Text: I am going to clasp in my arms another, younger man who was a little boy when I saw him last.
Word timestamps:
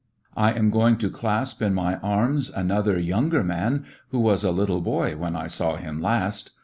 I 0.35 0.53
am 0.53 0.71
going 0.71 0.97
to 0.97 1.11
clasp 1.11 1.61
in 1.61 1.75
my 1.75 1.97
arms 1.97 2.49
another, 2.49 2.99
younger 2.99 3.43
man 3.43 3.85
who 4.09 4.17
was 4.17 4.43
a 4.43 4.49
little 4.49 4.81
boy 4.81 5.15
when 5.15 5.35
I 5.35 5.45
saw 5.45 5.75
him 5.75 6.01
last. 6.01 6.53